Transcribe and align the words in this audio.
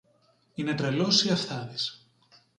Είναι 0.53 0.75
τρελός 0.75 1.23
ή 1.25 1.29
αυθάδης; 1.31 2.05